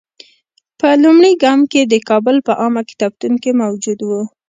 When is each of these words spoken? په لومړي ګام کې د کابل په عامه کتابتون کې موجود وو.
په 0.79 0.87
لومړي 1.03 1.31
ګام 1.43 1.59
کې 1.71 1.81
د 1.85 1.93
کابل 2.09 2.37
په 2.47 2.53
عامه 2.61 2.81
کتابتون 2.89 3.33
کې 3.43 3.51
موجود 3.61 3.99
وو. 4.03 4.21